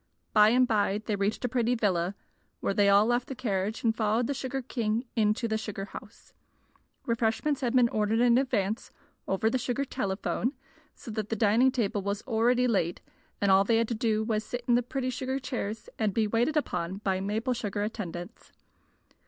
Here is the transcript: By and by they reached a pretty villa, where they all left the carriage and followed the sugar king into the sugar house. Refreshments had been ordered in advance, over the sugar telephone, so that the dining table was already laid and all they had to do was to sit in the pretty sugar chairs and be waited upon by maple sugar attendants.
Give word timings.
By 0.33 0.49
and 0.49 0.67
by 0.67 1.03
they 1.05 1.15
reached 1.15 1.45
a 1.45 1.47
pretty 1.47 1.75
villa, 1.75 2.15
where 2.59 2.73
they 2.73 2.89
all 2.89 3.05
left 3.05 3.27
the 3.27 3.35
carriage 3.35 3.83
and 3.83 3.95
followed 3.95 4.25
the 4.25 4.33
sugar 4.33 4.63
king 4.63 5.05
into 5.15 5.47
the 5.47 5.59
sugar 5.59 5.85
house. 5.85 6.33
Refreshments 7.05 7.61
had 7.61 7.75
been 7.75 7.87
ordered 7.89 8.19
in 8.19 8.39
advance, 8.39 8.89
over 9.27 9.47
the 9.47 9.59
sugar 9.59 9.85
telephone, 9.85 10.53
so 10.95 11.11
that 11.11 11.29
the 11.29 11.35
dining 11.35 11.71
table 11.71 12.01
was 12.01 12.23
already 12.23 12.67
laid 12.67 12.99
and 13.39 13.51
all 13.51 13.63
they 13.63 13.77
had 13.77 13.87
to 13.89 13.93
do 13.93 14.23
was 14.23 14.41
to 14.45 14.49
sit 14.49 14.63
in 14.67 14.73
the 14.73 14.81
pretty 14.81 15.11
sugar 15.11 15.37
chairs 15.37 15.87
and 15.99 16.15
be 16.15 16.25
waited 16.25 16.57
upon 16.57 16.97
by 16.97 17.19
maple 17.19 17.53
sugar 17.53 17.83
attendants. 17.83 18.51